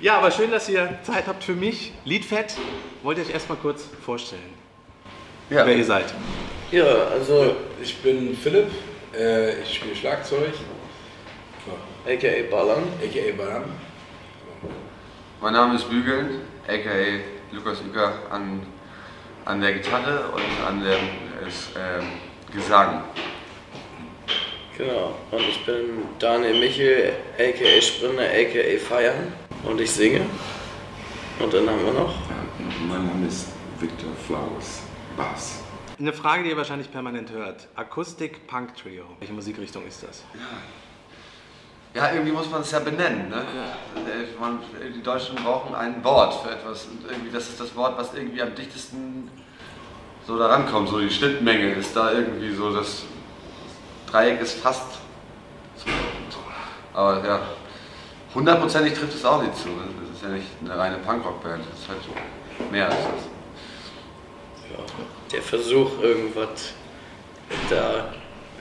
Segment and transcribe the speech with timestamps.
[0.00, 1.92] Ja, aber schön, dass ihr Zeit habt für mich.
[2.06, 2.56] Liedfett,
[3.02, 4.54] wollt ihr euch erstmal kurz vorstellen,
[5.50, 6.06] Ja, wer ihr seid?
[6.70, 8.70] Ja, also Ich bin Philipp,
[9.14, 10.54] äh, ich spiele Schlagzeug,
[12.06, 12.84] aka Ballern.
[13.02, 13.36] a.k.a.
[13.36, 13.64] Baran.
[15.42, 17.20] mein Name ist Bügeln, aka
[17.52, 18.62] Lukas Uecker an,
[19.44, 20.98] an der Gitarre und an dem
[21.76, 22.06] ähm,
[22.54, 23.04] Gesang.
[24.78, 25.14] Genau.
[25.30, 29.49] Und ich bin Daniel Michel, aka Sprinter, aka Feiern.
[29.64, 30.22] Und ich singe.
[31.38, 32.14] Und dann haben wir noch.
[32.88, 33.48] Mein Name ist
[33.78, 34.82] Victor Flowers,
[35.16, 35.60] Bass.
[35.98, 37.68] Eine Frage, die ihr wahrscheinlich permanent hört.
[37.74, 39.04] Akustik Punk Trio.
[39.18, 40.24] Welche Musikrichtung ist das?
[41.94, 43.28] Ja, irgendwie muss man es ja benennen.
[43.28, 43.44] Ne?
[43.96, 44.60] Äh, Man,
[44.94, 46.86] die Deutschen brauchen ein Wort für etwas.
[46.86, 49.30] Und irgendwie, das ist das Wort, was irgendwie am dichtesten
[50.26, 50.88] so da rankommt.
[50.88, 53.02] So die Schnittmenge ist da irgendwie so, das
[54.10, 55.00] Dreieck ist fast
[55.76, 55.86] so.
[56.94, 57.40] Aber ja,
[58.34, 59.68] hundertprozentig trifft es auch nicht zu.
[59.68, 59.84] ne?
[60.00, 61.64] Das ist ja nicht eine reine Punkrock-Band.
[61.70, 63.28] Das ist halt mehr als das.
[64.70, 64.84] Ja,
[65.32, 66.74] der Versuch, irgendwas
[67.68, 68.12] da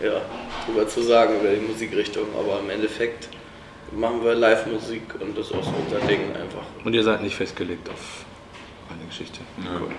[0.00, 0.20] ja,
[0.64, 2.26] drüber zu sagen über die Musikrichtung.
[2.38, 3.28] Aber im Endeffekt
[3.92, 6.62] machen wir Live-Musik und das ist auch so unser Ding einfach.
[6.84, 8.24] Und ihr seid nicht festgelegt auf
[8.90, 9.40] eine Geschichte.
[9.80, 9.90] Cool.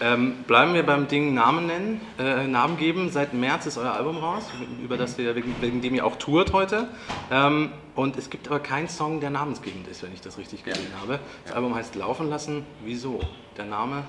[0.00, 3.10] Ähm, bleiben wir beim Ding Namen nennen, äh, Namen geben.
[3.10, 4.44] Seit März ist euer Album raus,
[4.82, 6.88] über das wir, wegen, wegen dem ihr auch tourt heute.
[7.30, 10.92] Ähm, und es gibt aber keinen Song, der namensgebend ist, wenn ich das richtig gesehen
[11.00, 11.18] habe.
[11.44, 12.64] Das Album heißt Laufen lassen.
[12.84, 13.20] Wieso?
[13.56, 14.04] Der Name?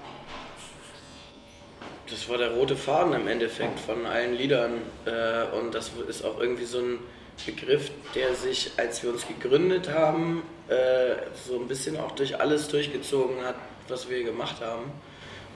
[2.09, 4.73] Das war der rote Faden im Endeffekt von allen Liedern.
[5.05, 6.99] Äh, und das ist auch irgendwie so ein
[7.45, 11.15] Begriff, der sich, als wir uns gegründet haben, äh,
[11.47, 13.55] so ein bisschen auch durch alles durchgezogen hat,
[13.87, 14.91] was wir gemacht haben.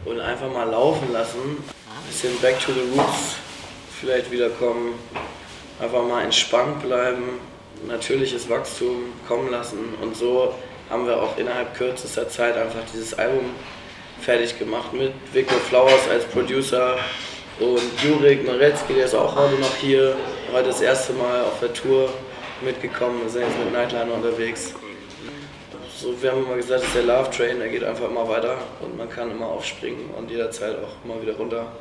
[0.06, 1.40] Und einfach mal laufen lassen.
[1.40, 3.38] Ein bisschen back to the roots
[4.00, 4.94] vielleicht wiederkommen.
[5.80, 7.40] Einfach mal entspannt bleiben.
[7.88, 9.96] Natürliches Wachstum kommen lassen.
[10.02, 10.54] Und so
[10.90, 13.52] haben wir auch innerhalb kürzester Zeit einfach dieses Album
[14.22, 16.98] fertig gemacht mit Victor Flowers als Producer
[17.60, 20.16] und Jurik Noretzki, der ist auch heute noch hier,
[20.52, 22.10] heute das erste Mal auf der Tour
[22.62, 24.74] mitgekommen, wir sind jetzt mit Nightliner unterwegs.
[25.98, 28.58] So, wir haben immer gesagt, das ist der Love Train, der geht einfach immer weiter
[28.82, 31.72] und man kann immer aufspringen und jederzeit auch immer wieder runter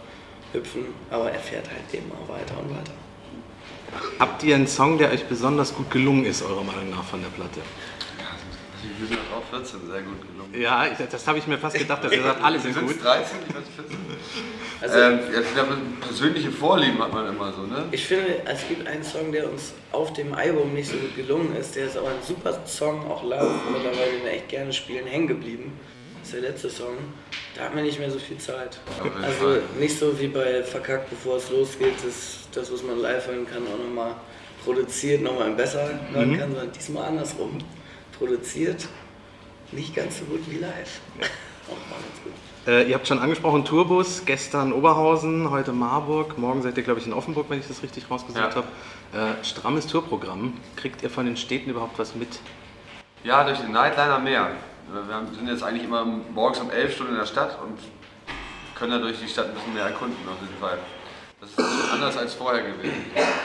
[0.52, 2.92] hüpfen, aber er fährt halt immer weiter und weiter.
[4.20, 7.28] Habt ihr einen Song, der euch besonders gut gelungen ist, eurer Meinung nach, von der
[7.30, 7.60] Platte?
[8.98, 10.54] Wir sind auch 14, sehr gut gelungen.
[10.54, 12.90] Ja, das habe ich mir fast gedacht, dass ihr sagt, alle sind gut.
[12.90, 13.38] es 13?
[13.48, 13.98] Ich weiß nicht, 14.
[14.84, 15.18] Also, ähm,
[16.00, 17.86] persönliche Vorlieben hat man immer so, ne?
[17.90, 21.56] Ich finde, es gibt einen Song, der uns auf dem Album nicht so gut gelungen
[21.56, 21.74] ist.
[21.74, 25.26] Der ist aber ein super Song, auch live mittlerweile, den wir echt gerne spielen, hängen
[25.26, 25.72] geblieben.
[26.18, 26.96] Das ist der letzte Song.
[27.56, 28.78] Da haben wir nicht mehr so viel Zeit.
[29.22, 33.46] Also nicht so wie bei Verkackt, bevor es losgeht, das, das was man live hören
[33.46, 34.14] kann, auch nochmal
[34.64, 37.56] produziert, nochmal besser hören kann, sondern diesmal andersrum.
[38.18, 38.86] Produziert,
[39.72, 41.00] nicht ganz so gut wie live.
[42.66, 47.06] Äh, ihr habt schon angesprochen, Tourbus, gestern Oberhausen, heute Marburg, morgen seid ihr, glaube ich,
[47.06, 48.54] in Offenburg, wenn ich das richtig rausgesucht Ja.
[48.54, 48.66] habe.
[49.40, 50.54] Äh, strammes Tourprogramm.
[50.76, 52.38] Kriegt ihr von den Städten überhaupt was mit?
[53.22, 54.48] Ja, durch den Nightliner mehr.
[54.90, 57.78] Wir haben- sind jetzt eigentlich immer morgens um 11 Stunden in der Stadt und
[58.74, 60.78] können dadurch die Stadt ein bisschen mehr erkunden auf jeden Fall.
[61.40, 63.04] Das ist anders als vorher gewesen.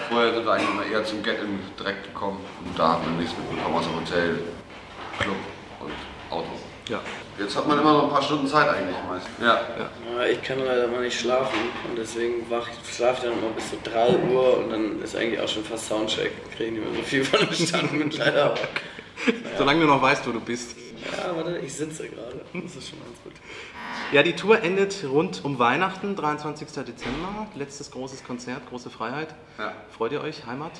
[0.10, 3.38] Vorher sind wir eigentlich immer eher zum Get-In direkt gekommen und da haben wir nichts
[3.38, 4.40] mitbekommen außer Hotel,
[5.20, 5.36] Club
[5.82, 5.92] und
[6.34, 6.48] Auto.
[6.90, 7.00] Ja.
[7.38, 9.28] Jetzt hat man immer noch ein paar Stunden Zeit eigentlich meist.
[9.40, 9.62] Ja.
[10.18, 11.58] Ja, ich kann leider mal nicht schlafen
[11.88, 15.40] und deswegen wach, schlafe ich dann immer bis zu 3 Uhr und dann ist eigentlich
[15.40, 16.32] auch schon fast Soundcheck.
[16.56, 18.46] Kriege nicht mehr so viel von der Stadt mit leider.
[18.46, 18.56] aber-
[19.58, 20.76] Solange du noch weißt, wo du bist.
[21.16, 22.42] Ja, warte, ich sitze gerade.
[22.54, 23.34] Das ist schon ganz gut.
[24.12, 26.68] Ja, die Tour endet rund um Weihnachten, 23.
[26.86, 27.48] Dezember.
[27.56, 29.30] Letztes großes Konzert, große Freiheit.
[29.58, 29.74] Ja.
[29.96, 30.72] Freut ihr euch, Heimat?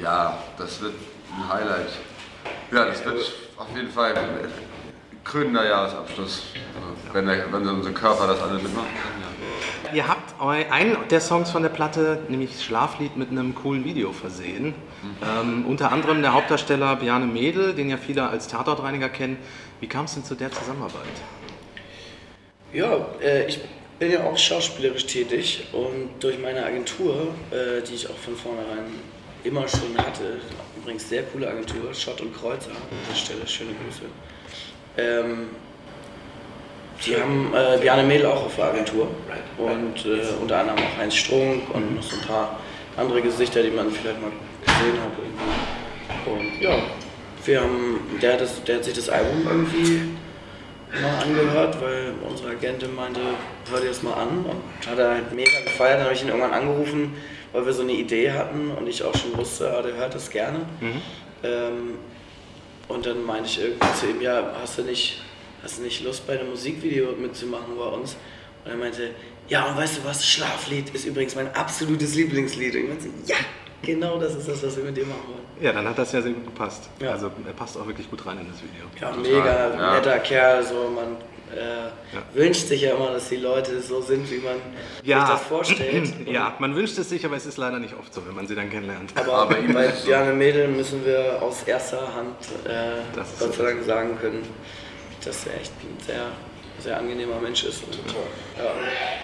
[0.00, 0.94] Ja, das wird
[1.36, 1.90] ein Highlight.
[2.72, 4.28] Ja, das wird auf jeden Fall ein
[5.24, 6.42] krönender Jahresabschluss.
[6.74, 8.86] Also, wenn, der, wenn unser Körper das alles mitmacht.
[8.86, 9.94] Ja.
[9.94, 14.12] Ihr habt eu- einen der Songs von der Platte, nämlich Schlaflied, mit einem coolen Video
[14.12, 14.74] versehen.
[15.22, 19.38] Ähm, unter anderem der Hauptdarsteller Bjarne Mädel, den ja viele als Tatortreiniger kennen.
[19.80, 21.02] Wie kam es denn zu der Zusammenarbeit?
[22.72, 23.60] Ja, äh, ich
[23.98, 28.86] bin ja auch schauspielerisch tätig und durch meine Agentur, äh, die ich auch von vornherein
[29.44, 30.40] immer schon hatte,
[30.76, 34.02] übrigens sehr coole Agentur, Schott und Kreuzer, an der Stelle schöne Grüße.
[34.96, 35.48] Ähm,
[37.04, 39.08] die haben äh, Bjarne Mädel auch auf der Agentur
[39.58, 42.60] und äh, unter anderem auch Heinz Strunk und noch so ein paar
[42.96, 44.30] andere Gesichter, die man vielleicht mal
[44.64, 45.12] gesehen hat.
[45.18, 46.30] Irgendwie.
[46.30, 46.78] Und ja,
[47.44, 50.00] wir haben, der, hat das, der hat sich das Album irgendwie
[51.02, 53.20] mal angehört, weil unsere Agentin meinte,
[53.70, 55.98] hör dir das mal an und hat er halt mega gefeiert.
[55.98, 57.14] Dann habe ich ihn irgendwann angerufen,
[57.52, 60.30] weil wir so eine Idee hatten und ich auch schon wusste, ah, der hört das
[60.30, 60.60] gerne.
[61.42, 61.98] Ähm,
[62.88, 65.22] Und dann meinte ich irgendwie zu ihm, ja, hast du nicht,
[65.62, 68.16] hast du nicht Lust bei einem Musikvideo mitzumachen bei uns?
[68.64, 69.10] Und er meinte,
[69.48, 72.74] ja, und weißt du was, Schlaflied ist übrigens mein absolutes Lieblingslied.
[72.74, 73.36] Und ich meinte, ja,
[73.82, 75.64] genau das ist das, was wir mit dir machen wollen.
[75.64, 76.88] Ja, dann hat das ja sehr gut gepasst.
[77.00, 77.12] Ja.
[77.12, 78.84] Also er passt auch wirklich gut rein in das Video.
[79.00, 79.94] Ja, Total, mega ja.
[79.96, 81.16] netter Kerl, so man
[81.54, 84.56] äh, wünscht sich ja immer, dass die Leute so sind, wie man
[85.02, 86.12] sich das vorstellt.
[86.26, 88.54] ja, man wünscht es sich, aber es ist leider nicht oft so, wenn man sie
[88.54, 89.12] dann kennenlernt.
[89.14, 89.92] Aber Aber bei.
[90.04, 93.02] Diane Mädel müssen wir aus erster Hand äh,
[93.38, 94.42] Gott sei Dank sagen können,
[95.24, 96.26] dass er echt ein sehr,
[96.80, 97.82] sehr angenehmer Mensch ist.
[97.84, 97.96] Und,
[98.58, 98.70] ja,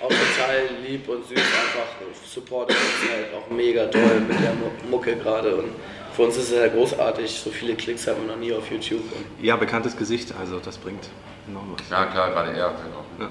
[0.04, 4.90] auch total lieb und süß, einfach supportet uns halt auch mega toll mit der Mu-
[4.90, 5.56] Mucke gerade.
[5.56, 5.70] Und
[6.14, 9.00] für uns ist es ja großartig, so viele Klicks haben wir noch nie auf YouTube.
[9.12, 11.08] Und Ja, bekanntes Gesicht, also das bringt
[11.48, 11.88] enorm was.
[11.90, 12.66] Ja, klar, gerade er.
[12.66, 13.30] halt auch.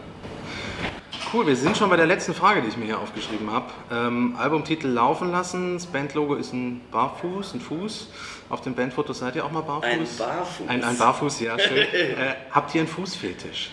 [1.32, 3.68] Cool, wir sind schon bei der letzten Frage, die ich mir hier aufgeschrieben habe.
[3.92, 8.10] Ähm, Albumtitel laufen lassen, das Bandlogo ist ein Barfuß, ein Fuß.
[8.50, 9.86] Auf den Bandfotos seid ihr auch mal barfuß?
[9.88, 10.68] Ein Barfuß?
[10.68, 11.78] Ein, ein Barfuß, ja, schön.
[11.94, 12.16] äh,
[12.50, 13.70] habt ihr einen Fußfetisch?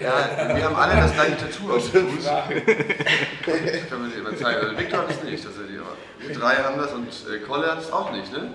[0.00, 2.24] Ja, wir haben alle das gleiche Tattoo auf dem Fuß.
[3.44, 4.60] Können wir dir mal zeigen.
[4.60, 5.78] Also Victor hat es nicht, tatsächlich.
[5.78, 8.52] Aber wir drei haben das und äh, Kolle hat es auch nicht, ne?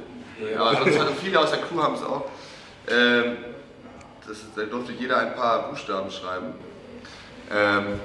[0.54, 2.26] Ja, aber sonst viele aus der Crew haben es auch.
[2.90, 3.38] Ähm,
[4.28, 6.54] das, da durfte jeder ein paar Buchstaben schreiben.
[7.52, 8.00] Ähm,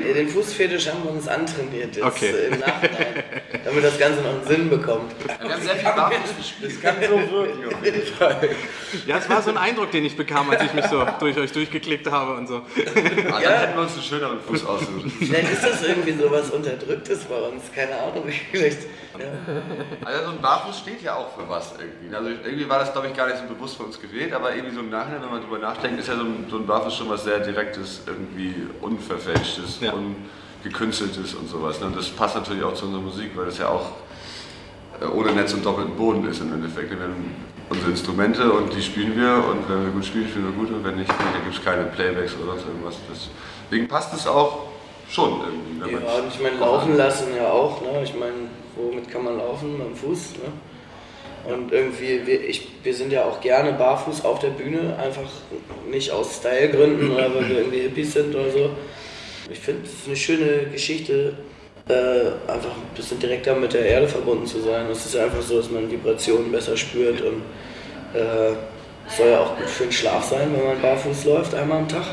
[0.00, 2.30] Den Fußfetisch haben wir uns antrainiert jetzt Okay.
[2.30, 3.22] äh, im Nachhinein,
[3.64, 5.12] damit das Ganze noch einen Sinn bekommt.
[5.40, 6.82] wir haben sehr viel Barfuß gespielt.
[6.82, 7.74] Kann so wirken.
[7.74, 8.48] auf jeden Fall.
[9.06, 11.52] Ja, es war so ein Eindruck, den ich bekam, als ich mich so durch euch
[11.52, 12.56] durchgeklickt habe und so.
[12.56, 13.04] Also dann
[13.60, 15.04] hätten wir uns einen schöneren Fuß ausgesucht.
[15.18, 18.24] Vielleicht ist das irgendwie so was Unterdrücktes bei uns, keine Ahnung.
[18.52, 18.82] Vielleicht,
[19.18, 19.26] ja.
[20.04, 22.14] Also so ein Barfuß steht ja auch für was irgendwie.
[22.14, 24.74] Also irgendwie war das, glaube ich, gar nicht so bewusst für uns gewählt, aber irgendwie
[24.74, 27.08] so im Nachhinein, wenn man drüber nachdenkt, ist ja so ein, so ein Barfuß schon
[27.10, 29.89] was sehr Direktes, irgendwie Unverfälschtes, Ja.
[29.94, 31.80] Ungekünsteltes und sowas.
[31.80, 31.86] ne?
[31.86, 33.86] Und das passt natürlich auch zu unserer Musik, weil das ja auch
[35.00, 36.90] äh, ohne Netz und doppelten Boden ist im Endeffekt.
[36.90, 37.34] Wir haben
[37.68, 40.84] unsere Instrumente und die spielen wir und wenn wir gut spielen, spielen wir gut und
[40.84, 42.96] wenn nicht, dann gibt es keine Playbacks oder sonst irgendwas.
[43.70, 44.66] Deswegen passt es auch
[45.08, 45.92] schon irgendwie.
[45.92, 47.80] ja, und ich meine, laufen lassen ja auch.
[47.80, 48.02] Ne?
[48.02, 49.78] Ich meine, womit kann man laufen?
[49.78, 50.34] Mit dem Fuß.
[50.34, 51.52] Ne?
[51.52, 55.28] Und irgendwie, wir, ich, wir sind ja auch gerne barfuß auf der Bühne, einfach
[55.90, 58.70] nicht aus Stylegründen oder weil wir irgendwie Hippies sind oder so.
[59.50, 61.32] Ich finde, es ist eine schöne Geschichte,
[61.88, 61.92] äh,
[62.50, 64.86] einfach ein bisschen direkter mit der Erde verbunden zu sein.
[64.90, 67.42] Es ist einfach so, dass man Vibrationen besser spürt und
[68.14, 68.52] äh,
[69.08, 71.88] es soll ja auch gut für den Schlaf sein, wenn man barfuß läuft, einmal am
[71.88, 72.04] Tag.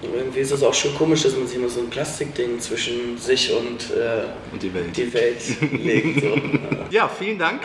[0.00, 3.18] Und irgendwie ist es auch schon komisch, dass man sich immer so ein Plastikding zwischen
[3.18, 4.96] sich und äh, Und die Welt.
[4.96, 5.40] die Welt
[5.72, 6.20] legt.
[6.20, 6.36] So.
[6.90, 7.62] Ja, vielen Dank.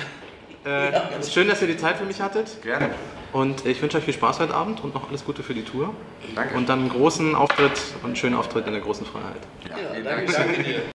[0.65, 0.91] Äh,
[1.29, 2.61] schön, dass ihr die Zeit für mich hattet.
[2.63, 2.89] Gerne.
[3.31, 5.93] Und ich wünsche euch viel Spaß heute Abend und noch alles Gute für die Tour.
[6.35, 6.55] Danke.
[6.57, 9.37] Und dann einen großen Auftritt und einen schönen Auftritt in der großen Freiheit.
[9.69, 10.55] Ja, Ja, vielen danke Dank.
[10.55, 10.75] schön.